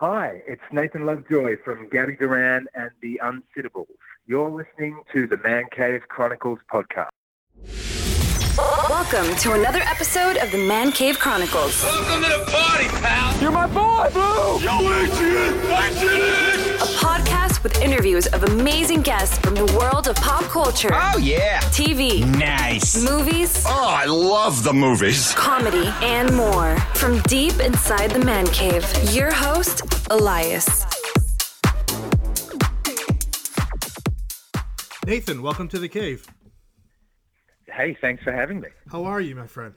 [0.00, 3.86] Hi, it's Nathan Lovejoy from Gabby Duran and the Unsittables.
[4.26, 7.08] You're listening to the Man Cave Chronicles podcast.
[8.88, 13.42] Welcome to another episode of the Man Cave Chronicles, Welcome to the party, pal.
[13.42, 14.60] You're my boy, Blue!
[14.60, 16.76] Yo, Adrian, Adrian.
[16.76, 17.37] a podcast
[17.68, 21.60] with interviews of amazing guests from the world of pop culture, Oh yeah.
[21.70, 23.02] TV, Nice.
[23.04, 25.34] movies, Oh, I love the movies.
[25.34, 26.76] comedy, and more.
[26.94, 30.86] From deep inside the Man Cave, your host, Elias.
[35.06, 36.26] Nathan, welcome to the cave.
[37.66, 38.68] Hey, thanks for having me.
[38.90, 39.74] How are you, my friend?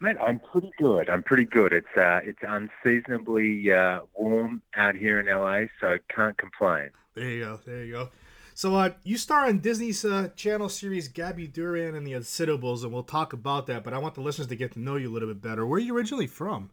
[0.00, 1.08] Mate, I'm pretty good.
[1.08, 1.72] I'm pretty good.
[1.72, 6.90] It's uh, it's unseasonably uh, warm out here in LA, so can't complain.
[7.14, 7.60] There you go.
[7.64, 8.08] There you go.
[8.52, 12.92] So, uh, you star in Disney's uh, channel series Gabby Duran and the Unsittables, and
[12.92, 13.84] we'll talk about that.
[13.84, 15.66] But I want the listeners to get to know you a little bit better.
[15.66, 16.70] Where are you originally from?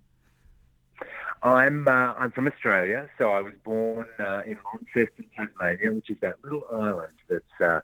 [1.43, 6.17] I'm uh, I'm from Australia, so I was born uh, in Launceston, Tasmania, which is
[6.21, 7.81] that little island that's uh,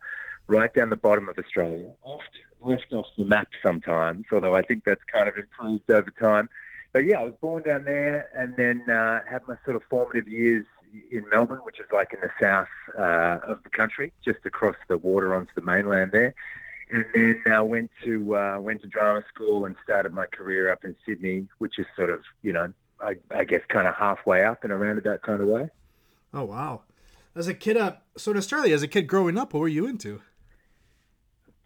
[0.47, 2.29] right down the bottom of Australia, oft
[2.61, 4.25] left off the map sometimes.
[4.31, 6.49] Although I think that's kind of improved over time.
[6.91, 10.27] But yeah, I was born down there, and then uh, had my sort of formative
[10.27, 10.65] years
[11.11, 14.97] in Melbourne, which is like in the south uh, of the country, just across the
[14.97, 16.33] water onto the mainland there.
[16.91, 20.83] And then uh, went to uh, went to drama school and started my career up
[20.83, 24.65] in Sydney, which is sort of you know I, I guess kind of halfway up
[24.65, 25.69] in a roundabout kind of way.
[26.33, 26.81] Oh, wow.
[27.35, 29.85] As a kid, uh, so in Australia, as a kid growing up, what were you
[29.85, 30.21] into?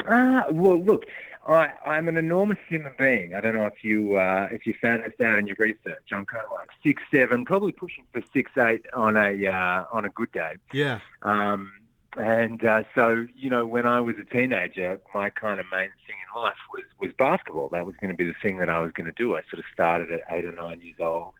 [0.07, 1.05] Ah, well, look,
[1.47, 3.35] I, I'm an enormous human being.
[3.35, 6.03] I don't know if you uh, if you found this out in your research.
[6.11, 10.05] I'm kind of like six seven, probably pushing for six eight on a uh, on
[10.05, 10.53] a good day.
[10.71, 10.99] Yeah.
[11.21, 11.71] Um,
[12.15, 16.15] and uh, so, you know, when I was a teenager, my kind of main thing
[16.35, 17.69] in life was, was basketball.
[17.69, 19.35] That was going to be the thing that I was going to do.
[19.35, 21.33] I sort of started at eight or nine years old,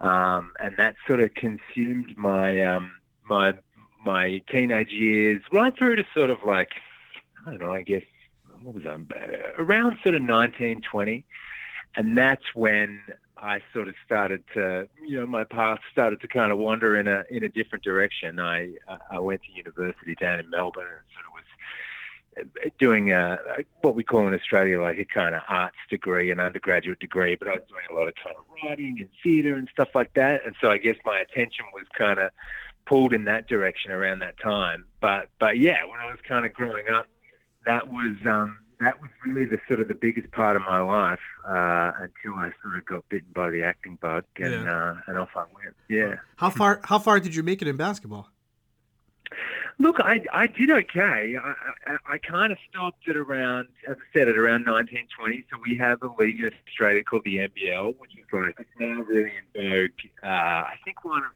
[0.00, 2.92] um, and that sort of consumed my um,
[3.28, 3.54] my
[4.04, 6.70] my teenage years right through to sort of like
[7.46, 7.72] I don't know.
[7.72, 8.02] I guess
[8.62, 8.96] what was I
[9.58, 11.24] around sort of nineteen twenty,
[11.96, 13.00] and that's when
[13.36, 17.08] I sort of started to, you know, my path started to kind of wander in
[17.08, 18.38] a in a different direction.
[18.38, 18.74] I
[19.10, 23.38] I went to university down in Melbourne and sort of was uh, doing a,
[23.80, 27.48] what we call in Australia like a kind of arts degree, an undergraduate degree, but
[27.48, 30.46] I was doing a lot of kind of writing and theatre and stuff like that.
[30.46, 32.30] And so I guess my attention was kind of
[32.86, 34.84] pulled in that direction around that time.
[35.00, 37.08] But but yeah, when I was kind of growing up,
[37.66, 41.20] that was um, that was really the sort of the biggest part of my life
[41.46, 45.30] uh, until I sort of got bitten by the acting bug and uh, and off
[45.36, 45.76] I went.
[45.88, 46.16] Yeah.
[46.36, 46.80] How far?
[46.84, 48.28] How far did you make it in basketball?
[49.78, 51.36] Look, I, I did okay.
[51.42, 51.54] I,
[51.90, 55.44] I, I kind of stopped at around, as I said, at around 1920.
[55.50, 59.00] So we have a league in Australia called the NBL, which is like it's now
[59.02, 59.90] really in vogue.
[60.22, 61.30] Uh, I think one of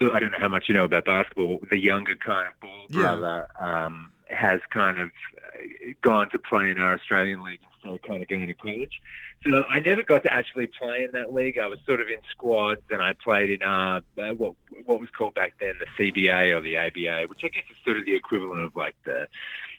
[0.00, 2.60] the, the, I don't know how much you know about basketball, the younger kind of
[2.60, 3.14] ball Yeah.
[3.16, 8.02] brother um, has kind of uh, gone to play in our Australian league instead of
[8.02, 9.00] kind of going to college.
[9.44, 11.58] So I never got to actually play in that league.
[11.58, 14.54] I was sort of in squads, and I played in uh, uh, what
[14.84, 17.98] what was called back then the CBA or the ABA, which I guess is sort
[17.98, 19.28] of the equivalent of like the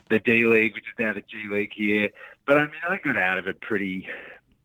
[0.10, 2.10] the D League, which is now the G League here.
[2.46, 4.08] But I mean, I got out of it pretty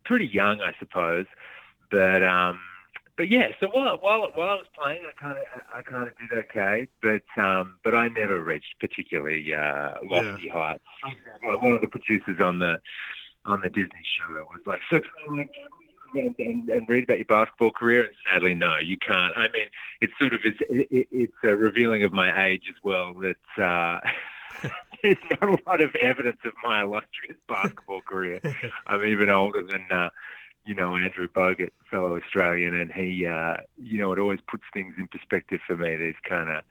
[0.04, 1.26] pretty young, I suppose.
[1.90, 2.60] But um,
[3.16, 5.44] but yeah, so while while while I was playing, I kind of
[5.74, 10.82] I kind of did okay, but um, but I never reached particularly uh, lofty heights.
[11.62, 12.78] One of the producers on the
[13.44, 15.50] on the Disney show was like, so can I, like,
[16.14, 18.04] and, and, and read about your basketball career?
[18.04, 19.36] And sadly, no, you can't.
[19.36, 19.66] I mean,
[20.00, 23.14] it's sort of it's it, it- it's uh, revealing of my age as well.
[23.14, 24.00] That uh,
[25.02, 28.40] there's not a lot of evidence of my illustrious basketball career.
[28.86, 30.08] I'm even older than uh,
[30.66, 34.94] you know Andrew Bogut, fellow Australian, and he, uh, you know, it always puts things
[34.98, 35.96] in perspective for me.
[35.96, 36.64] These kind of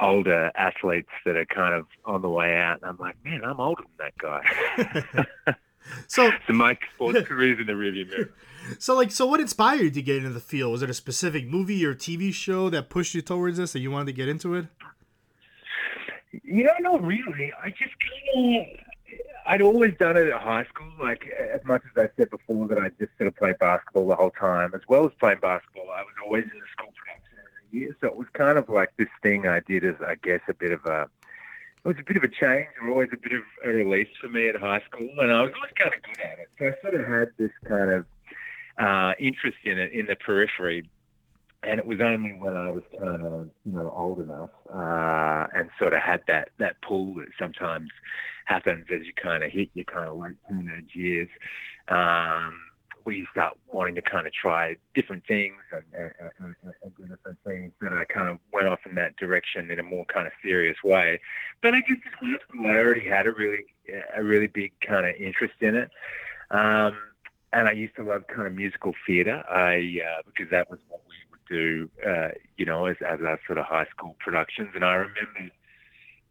[0.00, 3.60] older athletes that are kind of on the way out, and I'm like, man, I'm
[3.60, 5.54] older than that guy.
[6.08, 8.32] So, so my sports career's in the rearview mirror.
[8.78, 10.72] so like, so what inspired you to get into the field?
[10.72, 13.90] Was it a specific movie or TV show that pushed you towards this, that you
[13.90, 14.66] wanted to get into it?
[16.42, 17.52] You know, not really.
[17.62, 17.94] I just
[18.34, 18.85] kind of.
[19.46, 20.90] I'd always done it at high school.
[21.00, 24.16] Like as much as I said before that I just sort of played basketball the
[24.16, 27.78] whole time, as well as playing basketball, I was always in the school production every
[27.80, 27.96] year.
[28.00, 30.72] So it was kind of like this thing I did as, I guess, a bit
[30.72, 31.08] of a.
[31.84, 34.28] It was a bit of a change, or always a bit of a release for
[34.28, 36.48] me at high school, and I was always kind of good at it.
[36.58, 38.06] So I sort of had this kind of
[38.78, 40.90] uh, interest in it in the periphery.
[41.66, 45.94] And it was only when I was of, you know, old enough uh, and sort
[45.94, 47.90] of had that, that pull that sometimes
[48.44, 51.28] happens as you kind of hit your kind of late teenage years,
[51.88, 52.54] um,
[53.02, 57.38] where you start wanting to kind of try different things and, and, and, and different
[57.44, 57.72] things.
[57.80, 60.76] That I kind of went off in that direction in a more kind of serious
[60.84, 61.20] way.
[61.62, 63.64] But I guess I already had a really
[64.16, 65.90] a really big kind of interest in it.
[66.50, 66.96] Um,
[67.52, 69.42] and I used to love kind of musical theatre.
[69.48, 71.14] I uh, because that was what we
[71.48, 74.70] do, uh, you know, as as our sort of high school productions.
[74.74, 75.50] And I remember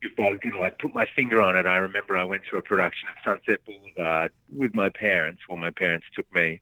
[0.02, 2.44] if I was going to like put my finger on it, I remember I went
[2.52, 5.42] to a production of Sunset Boulevard with my parents.
[5.50, 6.62] Well, my parents took me,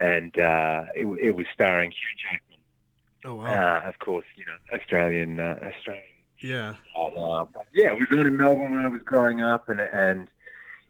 [0.00, 2.58] and uh, it, it was starring Hugh Jackman.
[3.24, 3.78] Oh wow.
[3.84, 6.04] Uh, of course, you know, Australian, uh, Australian.
[6.40, 6.74] yeah.
[6.96, 10.28] Uh, yeah, it was on in Melbourne when I was growing up, and and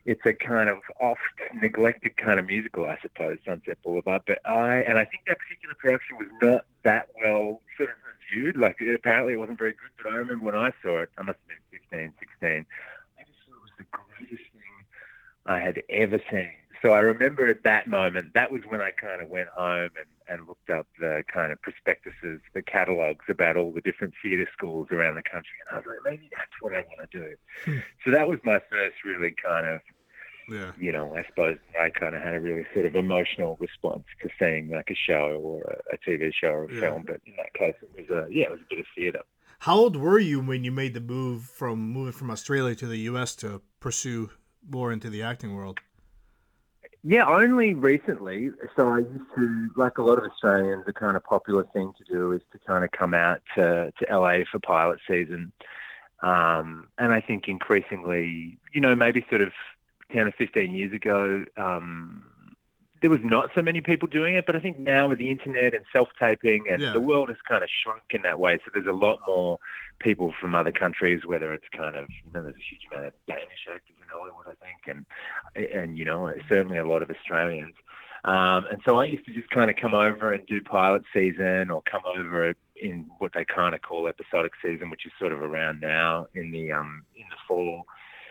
[0.07, 1.21] it's a kind of oft
[1.55, 4.23] neglected kind of musical, I suppose, Sunset Boulevard.
[4.27, 7.97] But I and I think that particular production was not that well sort of
[8.31, 8.57] reviewed.
[8.57, 9.91] Like it, apparently it wasn't very good.
[10.03, 12.67] But I remember when I saw it, I must have been 15, 16.
[13.19, 14.85] I just thought it was the greatest thing
[15.47, 16.53] I had ever seen.
[16.85, 20.07] So I remember at that moment, that was when I kind of went home and,
[20.29, 24.89] and looked up the kind of prospectuses, the catalogues about all the different theatre schools
[24.91, 25.57] around the country.
[25.67, 27.35] And I was like, maybe that's what I want to do.
[27.65, 27.79] Hmm.
[28.05, 29.81] so that was my first really kind of
[30.49, 30.73] Yeah.
[30.79, 34.29] you know, I suppose I kind of had a really sort of emotional response to
[34.39, 36.81] seeing like a show or a, a TV show or a Yeah.
[36.81, 37.05] film.
[37.07, 39.23] But in that case, it was a yeah, it was a bit of theatre.
[39.61, 42.99] How old were you when you made the move from moving from Australia to the
[43.11, 43.35] U.S.
[43.37, 44.31] to pursue
[44.69, 45.81] more into the acting world?
[47.07, 48.51] Yeah, only recently.
[48.77, 52.05] So I used to, like a lot of Australians, the kind of popular thing to
[52.13, 55.53] do is to kind of come out to, to LA for pilot season.
[56.23, 59.53] Um, and I think increasingly, you know, maybe sort of
[60.15, 62.23] 10 or 15 years ago, um,
[63.03, 64.47] there was not so many people doing it.
[64.47, 66.93] But I think now with the internet and self taping, and Yeah.
[66.93, 68.59] the world has kind of shrunk in that way.
[68.65, 69.59] So there's a lot more
[69.99, 73.13] people from other countries, whether it's kind of, you know, there's a huge amount of
[73.27, 75.05] Danish actors in Hollywood, I think, and
[75.75, 77.75] and you know certainly a lot of Australians.
[78.25, 81.71] Um, and so I used to just kind of come over and do pilot season,
[81.71, 85.43] or come over in what they kind of call episodic season, which is sort of
[85.43, 87.85] around now in the um, in the fall.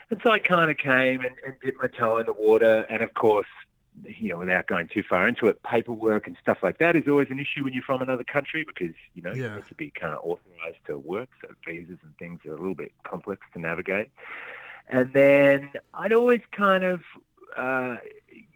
[0.10, 3.02] And so I kind of came and, and dipped my toe in the water, and
[3.02, 3.48] of course.
[4.06, 7.28] You know, without going too far into it, paperwork and stuff like that is always
[7.30, 9.56] an issue when you're from another country because you know you Yeah.
[9.58, 11.30] need to be kind of authorized to work.
[11.42, 14.10] So visas and things are a little bit complex to navigate.
[14.90, 17.02] And then I'd always kind of,
[17.56, 17.98] uh,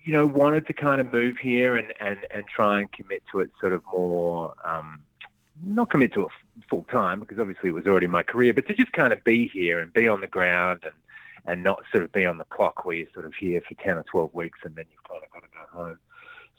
[0.04, 3.42] you know, wanted to kind of move here and, and, and try and commit to
[3.42, 5.02] it sort of more, um,
[5.64, 6.32] not commit to it
[6.68, 9.48] full time because obviously it was already my career, but to just kind of be
[9.48, 10.94] here and be on the ground and,
[11.48, 13.98] and not sort of be on the clock where you're sort of here for 10
[13.98, 16.00] or 12 weeks and then you've kind of got to go home.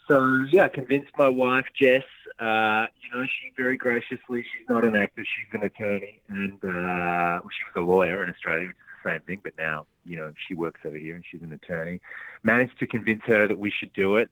[0.09, 2.03] So yeah, I convinced my wife Jess.
[2.41, 4.43] Uh, you know, she very graciously.
[4.43, 8.31] She's not an actor; she's an attorney, and uh, well, she was a lawyer in
[8.31, 9.41] Australia, which is the same thing.
[9.45, 12.01] But now, you know, she works over here, and she's an attorney.
[12.43, 14.31] Managed to convince her that we should do it.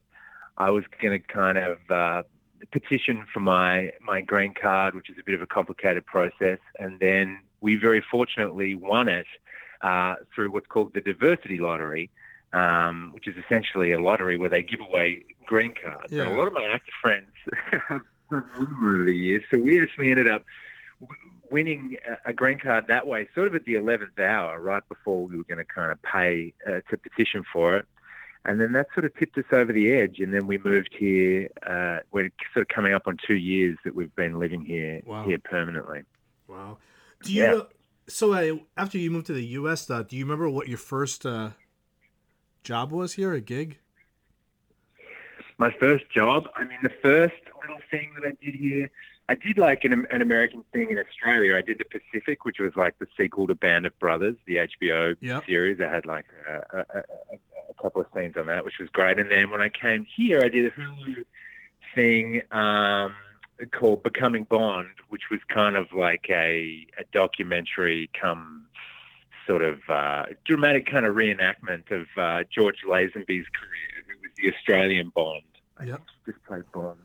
[0.56, 2.22] I was going to kind of uh,
[2.72, 6.98] petition for my my green card, which is a bit of a complicated process, and
[7.00, 9.26] then we very fortunately won it
[9.82, 12.10] uh, through what's called the diversity lottery
[12.52, 16.10] um, which is essentially a lottery where they give away green cards.
[16.10, 16.22] Yeah.
[16.22, 17.26] And a lot of my actor friends
[17.88, 18.00] have
[18.32, 20.42] over the years, so we actually ended up
[21.50, 25.26] winning a- a green card that way, sort of at the 11th hour, right before
[25.26, 27.84] we were going to kind of pay uh, to petition for it.
[28.44, 30.20] And then that sort of tipped us over the edge.
[30.20, 31.48] And then we moved here.
[31.66, 35.24] Uh, we're sort of coming up on two years that we've been living here Wow.
[35.24, 36.02] here permanently.
[36.46, 36.78] Wow.
[37.22, 37.42] Do you?
[37.42, 37.60] Yeah.
[38.08, 41.24] So uh, after you moved to the U.S., uh, do you remember what your first
[41.26, 41.50] uh,
[42.62, 43.32] job was here?
[43.32, 43.78] A gig?
[45.58, 46.48] my first job.
[46.54, 48.90] I mean, the first little thing that I did here,
[49.28, 51.56] I did like an, an American thing in Australia.
[51.56, 55.16] I did the Pacific, which was like the sequel to Band of Brothers, the HBO
[55.20, 55.46] Yep.
[55.46, 55.80] series.
[55.80, 57.02] I had like a, a, a,
[57.70, 59.18] a couple of scenes on that, which was great.
[59.18, 61.24] And then when I came here, I did a Hulu
[61.94, 63.14] thing um,
[63.72, 68.66] called Becoming Bond, which was kind of like a, a documentary come
[69.46, 74.52] sort of uh, dramatic kind of reenactment of uh, George Lazenby's career, who was the
[74.54, 75.42] Australian Bond.
[75.84, 76.02] Yep.
[76.26, 76.98] just played Bond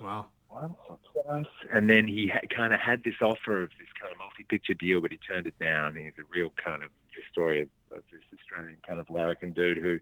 [0.00, 0.26] Wow.
[0.50, 1.44] once or twice.
[1.72, 5.00] And then he ha- kind of had this offer of this kind of multi-picture deal,
[5.00, 5.96] but he turned it down.
[5.96, 6.90] He's a real kind of
[7.32, 9.98] story of, of this Australian kind of larrikin dude who,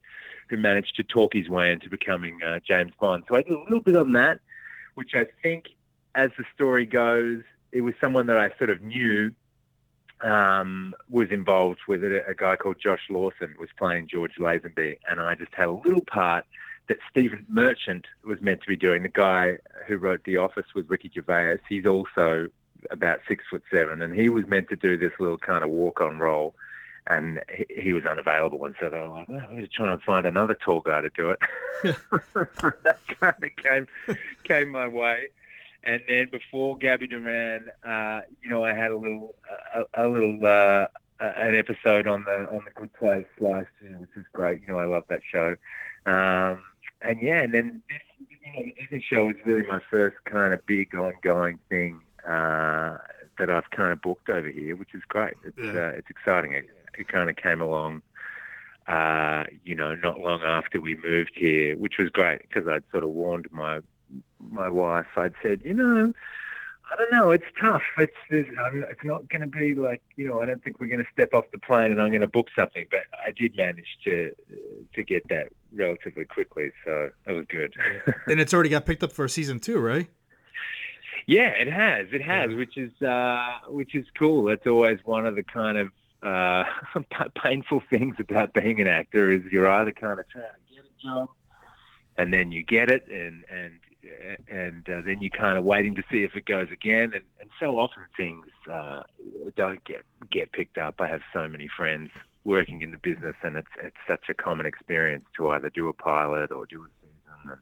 [0.49, 3.23] who managed to talk his way into becoming uh, James Bond.
[3.29, 4.41] So I did a little bit on that,
[4.95, 5.67] which I think,
[6.15, 7.43] as the story goes,
[7.73, 9.33] it was someone that I sort of knew
[10.23, 12.25] um, was involved with it.
[12.29, 16.05] A guy called Josh Lawson was playing George Lazenby, and I just had a little
[16.05, 16.45] part
[16.89, 19.03] that Stephen Merchant was meant to be doing.
[19.03, 22.49] The guy who wrote The Office with Ricky Gervais, he's also
[22.91, 26.19] about six foot seven, and he was meant to do this little kind of walk-on
[26.19, 26.55] role,
[27.07, 28.65] and he, he was unavailable.
[28.65, 31.31] And so they were like, well, "We're trying to find another tall guy to do
[31.31, 31.39] it."
[32.35, 33.87] that kind of came
[34.45, 35.29] came my way.
[35.85, 39.35] And then before Gabby Duran, uh, you know, I had a little,
[39.75, 40.87] a, a little, uh,
[41.21, 44.61] an episode on the on the Good Place last year, which was great.
[44.63, 45.57] You know, I love that show.
[46.07, 46.63] Um,
[47.03, 50.53] and yeah, and then this, you know, the Disney show was really my first kind
[50.53, 52.99] of big ongoing thing uh,
[53.39, 55.35] that I've kind of booked over here, which is great.
[55.45, 55.71] It's Yeah.
[55.71, 56.53] uh, it's exciting.
[56.53, 56.67] It,
[56.99, 58.03] it kind of came along,
[58.87, 63.05] uh, you know, not long after we moved here, which was great because I'd sort
[63.05, 63.81] of warned my
[64.51, 65.07] my wife.
[65.17, 66.13] I'd said, you know.
[66.93, 67.31] I don't know.
[67.31, 67.83] It's tough.
[67.99, 70.43] It's it's, it's not going to be like you know.
[70.43, 72.49] I don't think we're going to step off the plane and I'm going to book
[72.55, 72.87] something.
[72.91, 74.33] But I did manage to
[74.95, 77.73] to get that relatively quickly, so that was good.
[78.27, 80.09] And it's already got picked up for season two, right?
[81.27, 82.07] yeah, it has.
[82.13, 84.45] It has, which is uh, which is cool.
[84.45, 85.89] That's always one of the kind of
[86.23, 86.65] uh,
[87.43, 91.03] painful things about being an actor is you're either kind of trying to get a
[91.03, 91.29] job
[92.17, 93.73] and then you get it and and
[94.49, 97.51] and uh, then you're kind of waiting to see if it goes again and, and
[97.61, 99.03] so often things uh,
[99.57, 100.97] don't get get picked up.
[101.01, 102.11] I have so many friends
[102.45, 105.93] working in the business and it's it's such a common experience to either do a
[105.93, 107.59] pilot or do a season and,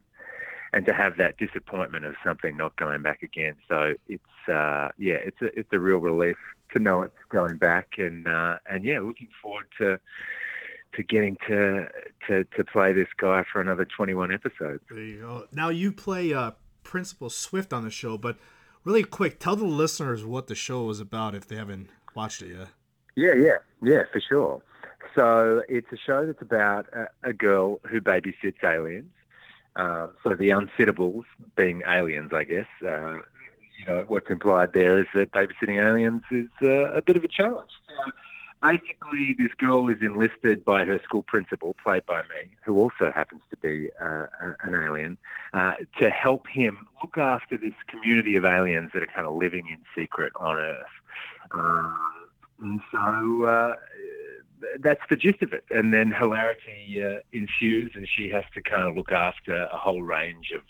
[0.72, 3.54] and to have that disappointment of something not going back again.
[3.68, 6.36] So it's uh yeah it's a it's a real relief
[6.72, 9.98] to know it's going back and uh and yeah looking forward to
[10.94, 11.88] to getting to
[12.28, 14.82] to to play this guy for another 21 episodes.
[14.90, 15.46] There you go.
[15.52, 18.36] Now you play uh, Principal Swift on the show, but
[18.84, 22.56] really quick, tell the listeners what the show is about if they haven't watched it
[22.56, 22.68] yet.
[23.14, 24.62] Yeah, yeah, yeah, for sure.
[25.14, 29.10] So it's a show that's about a, a girl who babysits aliens.
[29.76, 31.24] Uh, so the unsittables
[31.56, 32.66] being aliens, I guess.
[32.84, 33.18] Uh,
[33.78, 37.28] you know, what's implied there is that babysitting aliens is uh, a bit of a
[37.28, 37.70] challenge.
[37.88, 38.12] So
[38.62, 43.42] basically, this girl is enlisted by her school principal, played by me, who also happens
[43.50, 45.18] to be uh, an alien,
[45.52, 49.66] uh, to help him look after this community of aliens that are kind of living
[49.68, 50.86] in secret on Earth.
[51.50, 51.98] Um,
[52.60, 53.74] and so uh,
[54.80, 55.64] that's the gist of it.
[55.70, 60.02] And then hilarity uh, ensues, and she has to kind of look after a whole
[60.02, 60.62] range of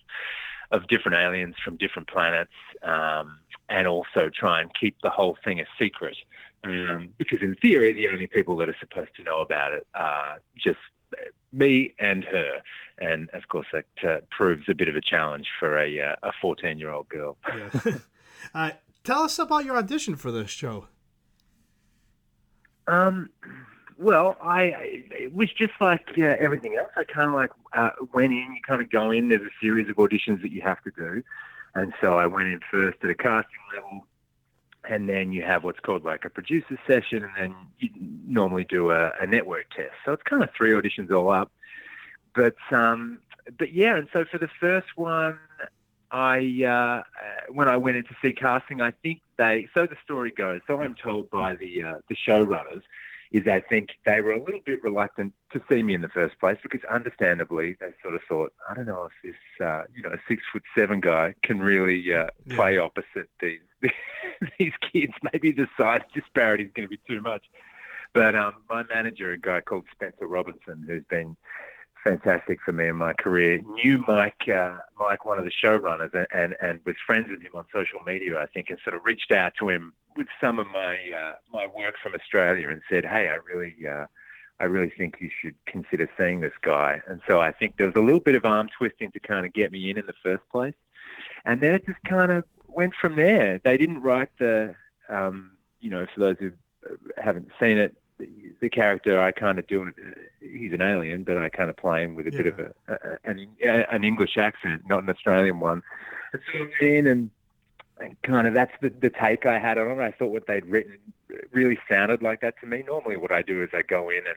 [0.73, 2.51] of different aliens from different planets,
[2.83, 6.17] um, and also try and keep the whole thing a secret.
[6.65, 10.41] Um, because in theory, the only people that are supposed to know about it are
[10.57, 10.79] just
[11.53, 12.63] me and her.
[12.99, 16.33] And of course, that uh, proves a bit of a challenge for a uh, a
[16.41, 17.37] 14 year old girl.
[17.49, 17.71] Yeah.
[18.55, 18.71] uh,
[19.05, 20.87] tell us about your audition for this show.
[22.87, 23.31] Um,
[23.99, 26.91] well, I I- it was just like uh, everything else.
[26.97, 28.55] I kind of like uh, went in.
[28.55, 29.29] You kind of go in.
[29.29, 31.23] There's a series of auditions that you have to do,
[31.75, 34.07] and so I went in first at a casting level,
[34.89, 37.91] and then you have what's called like a producer session, and then you
[38.27, 39.93] normally do a, a network test.
[40.05, 41.51] So it's kind of three auditions all up.
[42.35, 43.19] But um,
[43.59, 45.39] but yeah, and so for the first one,
[46.11, 47.03] I uh,
[47.53, 49.69] when I went in to see casting, I think they.
[49.75, 50.61] So the story goes.
[50.67, 52.83] So I'm told by the uh, the showrunners
[53.33, 56.39] is I think they were a little bit reluctant to see me in the first
[56.39, 60.15] place because, understandably, they sort of thought, I don't know if this uh, you know
[60.29, 62.57] six foot seven guy can really uh, Yeah.
[62.57, 63.61] play opposite these
[64.59, 65.13] these kids.
[65.33, 67.45] Maybe the size disparity is going to be too much.
[68.15, 71.37] But um, my manager, a guy called Spencer Robinson, who's been
[72.05, 73.61] fantastic for me in my career.
[73.63, 77.53] Knew Mike, uh, Mike, one of the showrunners, and, and and was friends with him
[77.55, 80.67] on social media, I think, and sort of reached out to him with some of
[80.69, 84.07] my uh, my work from Australia and said, "Hey, I really." Uh,
[84.61, 87.01] I really think you should consider seeing this guy.
[87.09, 89.53] And so I think there was a little bit of arm twisting to kind of
[89.53, 90.75] get me in in the first place.
[91.45, 93.61] And then it just kind of went from there.
[93.65, 94.75] They didn't write the,
[95.09, 96.53] um, you know, for those who
[97.23, 97.95] haven't seen it,
[98.61, 99.91] the, character I kind of do,
[100.41, 103.31] he's an alien, but I kind of play him with a bit of a, a
[103.31, 103.49] an,
[103.91, 105.83] an English accent, not an Australian one.
[106.33, 107.31] And so I went in and,
[108.01, 110.03] and kind of that's the, the take I had on it.
[110.03, 110.99] I thought what they'd written
[111.53, 112.85] really sounded like that to me.
[112.87, 114.37] Normally, what I do is I go in and,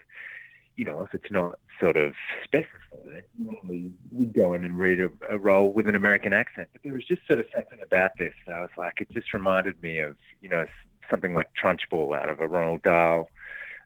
[0.76, 2.14] you know, if it's not sort of
[2.44, 6.70] specified, normally we go in and read a, a role with an American accent.
[6.74, 8.34] But there was just sort of something about this.
[8.48, 10.66] I was like, it just reminded me of, you know,
[11.10, 13.30] something like Trunchbull out of a Roald Dahl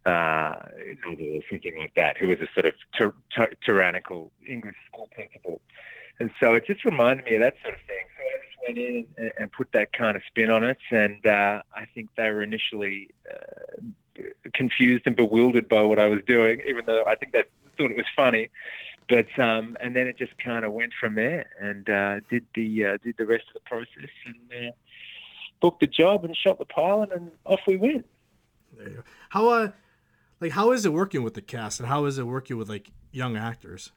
[0.05, 0.55] uh,
[1.05, 5.61] or something like that, who was a sort of ty- ty- tyrannical English school principal.
[6.19, 8.05] And so it just reminded me of that sort of thing.
[8.17, 10.77] So I just went in and, and put that kind of spin on it.
[10.91, 13.81] And uh, I think they were initially uh,
[14.53, 17.43] confused and bewildered by what I was doing, even though I think they
[17.77, 18.49] thought it was funny.
[19.07, 22.85] But um, and then it just kind of went from there, and uh, did the
[22.85, 24.71] uh, did the rest of the process, and uh,
[25.61, 28.05] booked the job, and shot the pilot, and off we went.
[28.77, 29.03] There you go.
[29.29, 29.71] How uh,
[30.39, 32.91] like how is it working with the cast, and how is it working with like
[33.11, 33.91] young actors?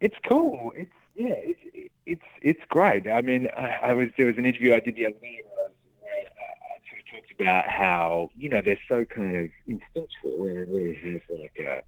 [0.00, 0.72] it's cool.
[0.76, 1.34] It's yeah.
[1.36, 3.08] It's, it's it's great.
[3.08, 5.70] I mean, I, I was there was an interview I did the other day where,
[6.00, 10.68] where I sort of talked about how you know they're so kind of instinctual and
[10.68, 11.82] really have like a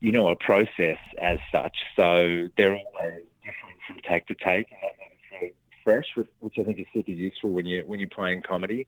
[0.00, 1.76] you know a process as such.
[1.96, 5.54] So they're always different from take to take, and that's really
[5.84, 8.86] fresh, which, which I think is super useful when you when you're playing comedy,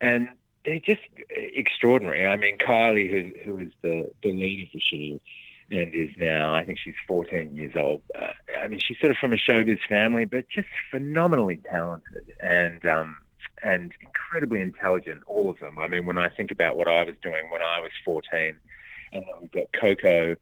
[0.00, 0.28] and
[0.64, 2.26] they're just extraordinary.
[2.26, 5.20] I mean, Kylie, who who is the the lead of the show
[5.70, 8.02] and is now, I think she's 14 years old.
[8.14, 12.84] Uh, I mean, she's sort of from a showbiz family, but just phenomenally talented and
[12.86, 13.16] um,
[13.62, 15.22] and incredibly intelligent.
[15.26, 15.78] All of them.
[15.78, 18.56] I mean, when I think about what I was doing when I was 14,
[19.12, 20.36] and we've got Coco,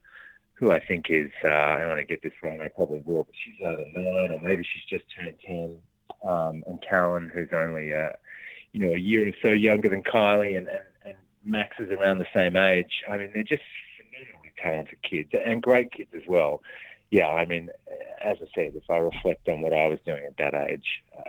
[0.54, 3.24] who I think is uh, I don't want to get this wrong, I probably will,
[3.24, 5.76] but she's either nine, or maybe she's just turned 10.
[6.24, 8.10] Um, and Carolyn, who's only uh,
[8.72, 12.18] you know a year or so younger than Kylie, and, and, and Max is around
[12.18, 13.02] the same age.
[13.10, 13.62] I mean, they're just
[13.96, 16.62] phenomenally talented kids and great kids as well.
[17.10, 17.68] Yeah, I mean,
[18.24, 21.22] as I said, if I reflect on what I was doing at that age, uh,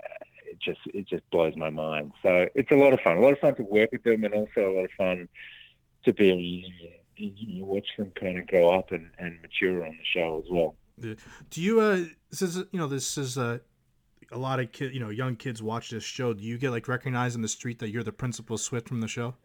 [0.53, 2.13] it just it just blows my mind.
[2.21, 3.17] So it's a lot of fun.
[3.17, 5.27] A lot of fun to work with them, and also a lot of fun
[6.05, 10.03] to be you know, watch them kind of grow up and, and mature on the
[10.03, 10.75] show as well.
[11.49, 13.57] Do you uh this is you know this is uh,
[14.31, 16.33] a lot of kid you know young kids watch this show.
[16.33, 19.07] Do you get like recognized in the street that you're the principal Swift from the
[19.07, 19.35] show?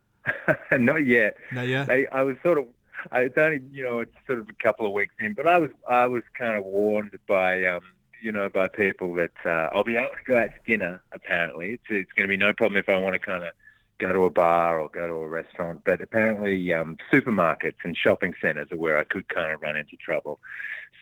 [0.72, 1.36] Not yet.
[1.52, 1.90] Not yet.
[1.90, 2.66] I, I was sort of
[3.10, 5.58] I, it's only you know it's sort of a couple of weeks in, but I
[5.58, 7.82] was I was kind of warned by um,
[8.22, 11.02] you know by people that uh, I'll be able to go out to dinner.
[11.12, 13.52] Apparently, it's it's going to be no problem if I want to kind of
[13.98, 15.82] go to a bar or go to a restaurant.
[15.84, 19.96] But apparently, um, supermarkets and shopping centres are where I could kind of run into
[19.96, 20.40] trouble.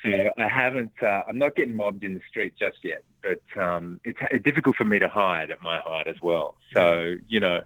[0.03, 0.93] So I haven't.
[1.03, 4.77] Uh, I'm not getting mobbed in the street just yet, but um, it's, it's difficult
[4.77, 6.57] for me to hide at my height as well.
[6.73, 7.61] So you know,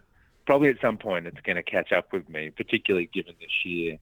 [0.46, 3.98] probably at some point it's going to catch up with me, particularly given the sheer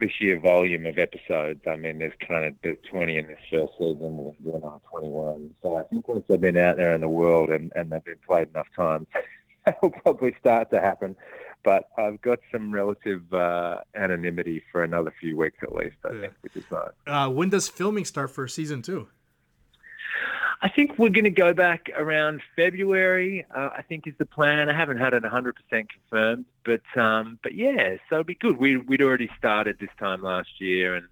[0.00, 1.60] the sheer volume of episodes.
[1.70, 5.50] I mean, there's kind of there's 20 in this first season, we're on 21.
[5.62, 8.16] So I think once they've been out there in the world and, and they've been
[8.26, 9.06] played enough times,
[9.66, 11.14] that'll probably start to happen.
[11.62, 16.20] But I've got some relative uh, anonymity for another few weeks at least, I Yeah.
[16.22, 16.88] think, which is nice.
[17.06, 19.08] Uh, when does filming start for season two?
[20.62, 23.46] I think we're going to go back around February.
[23.54, 24.68] Uh, I think is the plan.
[24.68, 28.58] I haven't had it 100% confirmed, but um, but yeah, so it'd be good.
[28.58, 31.06] We we'd already started this time last year, and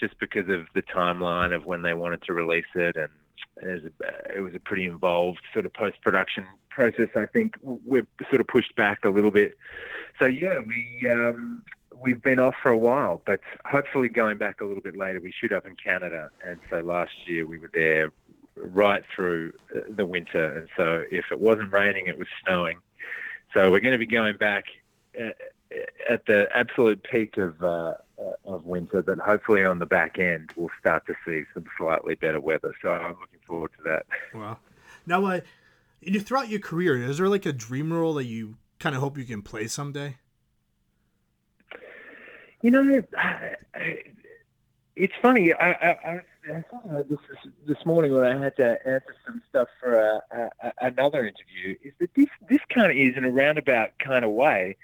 [0.00, 3.08] just because of the timeline of when they wanted to release it, and
[3.56, 7.08] there's a, it was a pretty involved sort of post production process.
[7.14, 9.56] I think we've sort of pushed back a little bit.
[10.18, 11.08] So yeah, we.
[11.08, 11.62] Um,
[12.00, 15.20] We've been off for a while, but hopefully going back a little bit later.
[15.20, 18.10] We shoot up in Canada, and so last year we were there
[18.56, 20.58] right through uh, the winter.
[20.58, 22.78] And so if it wasn't raining, it was snowing.
[23.54, 24.64] So we're going to be going back
[25.18, 25.36] at,
[26.08, 30.52] at the absolute peak of uh, uh, of winter, but hopefully on the back end
[30.56, 32.74] we'll start to see some slightly better weather.
[32.82, 34.06] So I'm looking forward to that.
[34.34, 34.58] Wow.
[35.06, 35.40] Now, uh,
[36.20, 39.24] throughout your career, is there like a dream role that you kind of hope you
[39.24, 40.18] can play someday?
[42.60, 43.02] You know,
[44.94, 45.52] it's funny.
[45.52, 47.18] I, I, I, This
[47.66, 51.76] this morning when I had to answer some stuff for a, a, another interview.
[51.84, 54.76] Is that this this kind of is in a roundabout kind of way,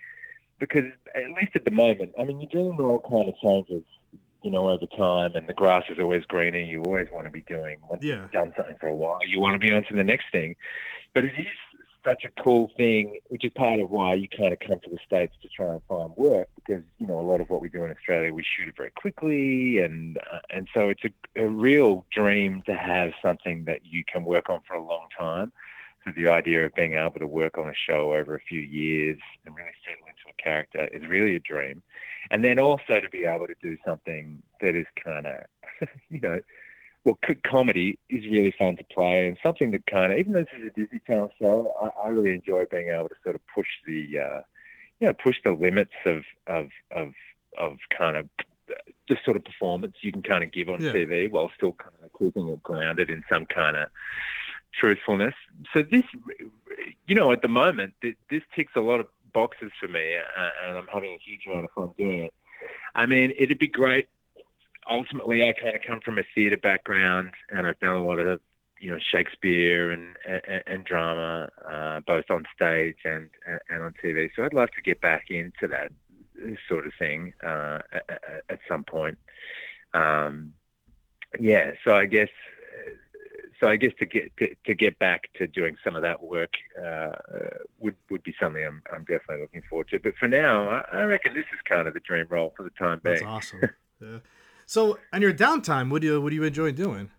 [0.61, 0.85] because
[1.17, 3.83] at least at the moment, I mean, your dream all kind of changes,
[4.43, 6.61] you know, over time, and the grass is always greener.
[6.61, 8.23] You always want to be doing once Yeah.
[8.23, 9.19] you've done something for a while.
[9.27, 10.55] You want to be on to the next thing,
[11.13, 11.47] but it is
[12.09, 14.99] such a cool thing, which is part of why you kind of come to the
[15.07, 17.85] states to try and find work because you know a lot of what we do
[17.85, 22.07] in Australia we shoot it very quickly, and uh, and so it's a, a real
[22.11, 25.53] dream to have something that you can work on for a long time.
[26.05, 29.19] So the idea of being able to work on a show over a few years
[29.45, 31.83] and really settle into a character is really a dream,
[32.31, 36.41] and then also to be able to do something that is kind of you know
[37.09, 40.61] well, comedy is really fun to play, and something that kind of, even though this
[40.61, 43.67] is a Disney Channel show, I, I really enjoy being able to sort of push
[43.87, 44.41] the, uh,
[45.01, 47.13] you know, push the limits of of of
[47.57, 48.29] of kind of
[49.09, 50.93] just sort of performance you can kind of give on Yeah.
[50.93, 53.89] TV while still kind of keeping it grounded in some kind of
[54.79, 55.35] truthfulness.
[55.73, 56.05] So this,
[57.07, 60.51] you know, at the moment, th- this ticks a lot of boxes for me, uh,
[60.67, 62.35] and I'm having a huge amount of fun doing it.
[62.95, 64.09] I mean, it'd be great
[64.89, 68.41] ultimately I kind of come from a theatre background and I've done a lot of
[68.81, 73.29] you know Shakespeare and and, and drama uh, both on stage and
[73.69, 74.31] and on TV.
[74.35, 75.91] So I'd love to get back into that
[76.69, 79.19] sort of thing uh, at, at some point.
[79.95, 80.53] Um,
[81.39, 82.29] yeah, so I guess
[83.61, 86.53] so I guess to get to, to get back to doing some of that work
[86.81, 87.13] uh,
[87.79, 89.99] would would be something I'm I'm definitely looking forward to.
[89.99, 92.71] But for now, I, I reckon this is kind of the dream role for the
[92.71, 93.31] time That's being.
[93.31, 93.61] awesome.
[94.01, 94.19] yeah.
[94.69, 97.11] So, on your downtime, what do you what do you enjoy doing?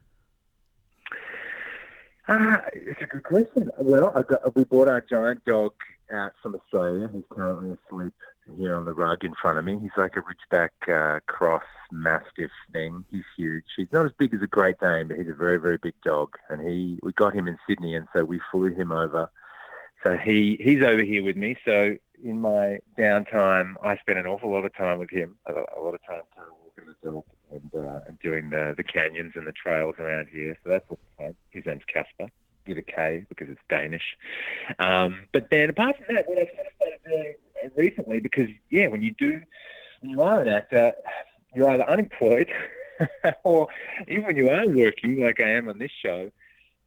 [2.27, 3.71] Uh, it's a good question.
[3.79, 5.71] Well, got, we bought our giant dog
[6.13, 7.09] out from Australia.
[7.11, 8.13] He's currently asleep
[8.55, 9.79] here on the rug in front of me.
[9.81, 13.03] He's like a Ridgeback uh, cross mastiff thing.
[13.09, 13.65] He's huge.
[13.75, 16.35] He's not as big as a Great Dane, but he's a very, very big dog.
[16.51, 19.27] And he, we got him in Sydney, and so we flew him over.
[20.03, 21.57] So he, he's over here with me.
[21.65, 25.35] So in my downtime, I spend an awful lot of time with him.
[25.47, 28.83] A, a lot of time kind of walking the dog and, uh, doing the, the
[28.83, 30.57] canyons and the trails around here.
[30.63, 31.35] So that's all fun.
[31.51, 32.29] His name's Casper.
[32.67, 34.15] With a K because it's Danish.
[34.77, 37.33] Um, but then apart from that, what I've sort of started doing
[37.75, 39.41] recently, because yeah, when you do,
[40.01, 40.93] when you are an actor,
[41.55, 42.51] you're either unemployed
[43.43, 43.69] or
[44.07, 46.31] even when you are working, like I am on this show,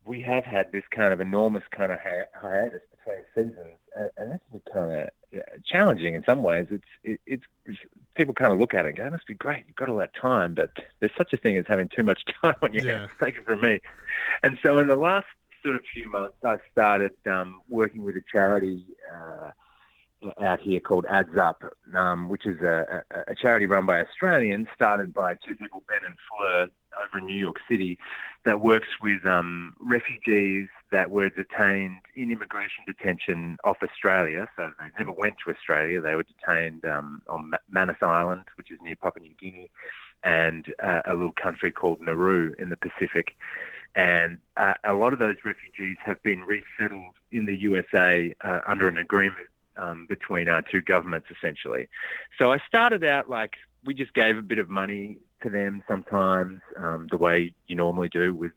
[0.05, 4.33] we have had this kind of enormous kind of hi- hiatus between seasons, and, and
[4.33, 6.66] that's been kind of challenging in some ways.
[6.70, 7.44] It's it, it's
[8.22, 9.64] people kind of look at it and go, "It must be great.
[9.66, 12.54] You've got all that time," but there's such a thing as having too much time
[12.62, 12.98] on your Yeah.
[13.00, 13.11] hands.
[13.22, 13.80] Take it from me.
[14.44, 15.26] And so in the last
[15.64, 18.85] sort of few months, I started um, working with a charity.
[19.12, 19.50] Uh,
[20.40, 21.64] out here called Adds Up,
[21.96, 25.98] um, which is a, a, a charity run by Australians, started by two people, Ben
[26.06, 26.68] and Fleur,
[27.02, 27.98] over in New York City,
[28.44, 34.46] that works with um, refugees that were detained in immigration detention off Australia.
[34.57, 36.00] So they never went to Australia.
[36.00, 39.70] They were detained um, on Ma- Manus Island, which is near Papua New Guinea,
[40.22, 43.35] and uh, a little country called Nauru in the Pacific.
[43.94, 48.88] And uh, a lot of those refugees have been resettled in the USA uh, under
[48.88, 51.88] an agreement um, between our two governments, essentially.
[52.38, 56.61] So I started out like we just gave a bit of money to them sometimes,
[56.76, 58.52] um, the way you normally do with.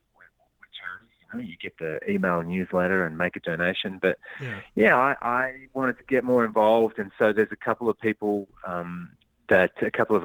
[1.40, 4.00] You get the email newsletter and make a donation.
[4.02, 4.60] But Yeah.
[4.76, 8.48] yeah, I, I wanted to get more involved, and so there's a couple of people
[8.66, 9.12] um,
[9.50, 10.24] that a couple of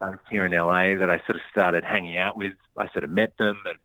[0.00, 2.54] based here in LA that I sort of started hanging out with.
[2.76, 3.78] I sort of met them, and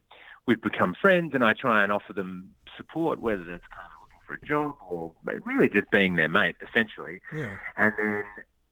[0.46, 4.22] we've become friends, and I try and offer them support, whether that's kind of looking
[4.28, 5.14] for a job or
[5.46, 7.22] really just being their mate, essentially.
[7.36, 7.56] Yeah.
[7.78, 8.24] And then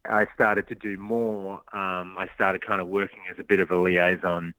[0.09, 1.61] I started to do more.
[1.73, 4.53] Um, I started kind of working as a bit of a liaison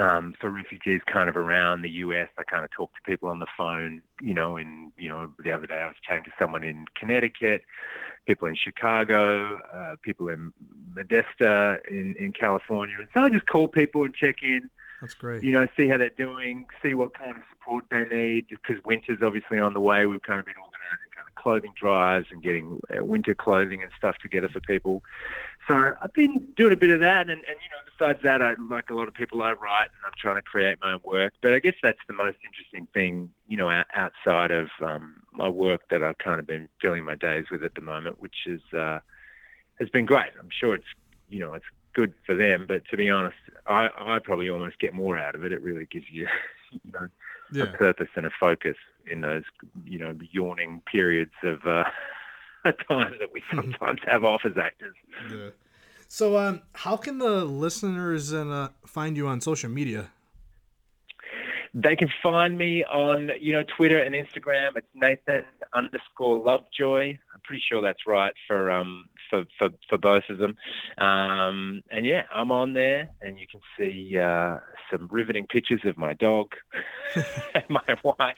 [0.00, 2.28] um, for refugees kind of around the US.
[2.38, 5.52] I kind of talked to people on the phone, you know, and, you know, the
[5.52, 7.62] other day I was chatting to someone in Connecticut,
[8.26, 10.52] people in Chicago, uh, people in
[10.94, 12.96] Modesto in, in California.
[12.98, 14.68] And so I just call people and check in,
[15.00, 15.42] That's great.
[15.42, 19.18] you know, see how they're doing, see what kind of support they need, because winter's
[19.22, 20.06] obviously on the way.
[20.06, 23.90] We've kind of been organising kind of clothing drives and getting uh, winter clothing and
[23.96, 25.02] stuff together for people.
[25.68, 28.54] So I've been doing a bit of that, and, and you know, besides that, I
[28.70, 31.32] like a lot of people I write, and I'm trying to create my own work.
[31.42, 35.82] But I guess that's the most interesting thing, you know, outside of um, my work
[35.90, 39.00] that I've kind of been filling my days with at the moment, which is uh,
[39.80, 40.30] has been great.
[40.38, 40.86] I'm sure it's,
[41.28, 44.94] you know, it's good for them, but to be honest, I, I probably almost get
[44.94, 45.52] more out of it.
[45.52, 46.28] It really gives you,
[46.70, 48.76] you know, a purpose and a focus
[49.10, 49.44] in those,
[49.84, 51.84] you know, yawning periods of uh,
[52.88, 54.94] time that we sometimes have off as actors.
[55.30, 55.50] Yeah.
[56.08, 60.10] So, um, how can the listeners and uh, find you on social media?
[61.78, 64.76] They can find me on, you know, Twitter and Instagram.
[64.76, 67.10] It's Nathan underscore Lovejoy.
[67.34, 70.56] I'm pretty sure that's right for um for for, for both of them.
[70.96, 74.56] Um, and yeah, I'm on there, and you can see uh,
[74.90, 76.54] some riveting pictures of my dog
[77.54, 78.36] and my wife.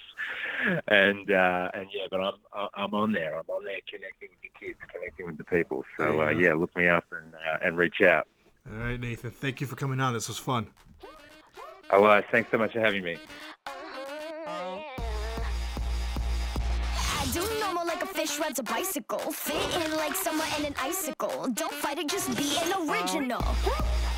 [0.88, 3.38] And uh, and yeah, but I'm I'm on there.
[3.38, 5.84] I'm on there connecting with the kids, connecting with the people.
[5.96, 6.48] So uh, Yeah.
[6.48, 8.26] yeah, look me up and uh, and reach out.
[8.68, 9.30] All right, Nathan.
[9.30, 10.12] Thank you for coming on.
[10.12, 10.66] This was fun.
[11.90, 13.16] Oh, well, thanks so much for having me.
[17.32, 19.18] Do normal like a fish rides a bicycle.
[19.18, 20.14] Fit in like
[20.64, 21.48] an icicle.
[21.54, 23.42] Don't fight it, just be an original.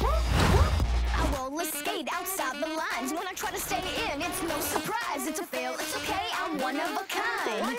[0.02, 3.12] I roller skate outside the lines.
[3.12, 5.26] When I try to stay in, it's no surprise.
[5.26, 6.26] It's a fail, it's okay.
[6.42, 7.76] I'm one of a kind.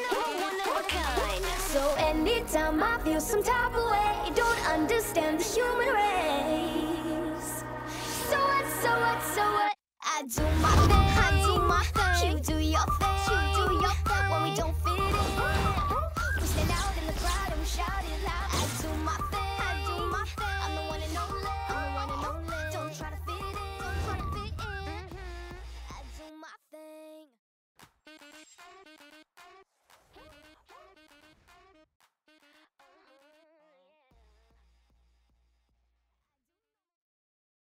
[1.97, 7.63] Anytime I feel some type of way, don't understand the human race.
[8.29, 9.70] So what, so what, so what?
[10.21, 10.91] I do my thing.
[10.91, 12.31] I do my thing.
[12.31, 13.20] You do your thing.